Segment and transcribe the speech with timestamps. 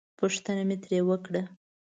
[0.19, 1.43] پوښتنه مې ترې وکړه.